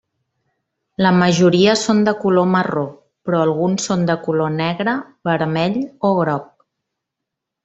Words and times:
La 1.05 1.11
majoria 1.17 1.75
són 1.81 1.99
de 2.07 2.13
color 2.23 2.47
marró, 2.55 2.85
però 3.29 3.43
alguns 3.49 3.85
són 3.91 4.09
de 4.11 4.17
color 4.25 4.57
negre, 4.57 4.97
vermell 5.31 5.79
o 6.11 6.17
groc. 6.23 6.51